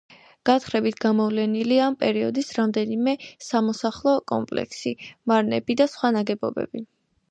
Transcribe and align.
გათხრებით 0.49 0.95
გამოვლენილია 1.03 1.83
ამ 1.89 1.99
პერიოდის 2.05 2.49
რამდენიმე 2.61 3.15
სამოსახლო 3.51 4.17
კომპლექსი, 4.35 4.99
მარნები 5.35 5.81
და 5.85 5.93
სხვა 5.97 6.17
ნაგებობები. 6.21 6.89